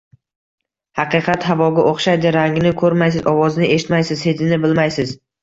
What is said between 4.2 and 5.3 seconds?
Hidini bilmaysiz…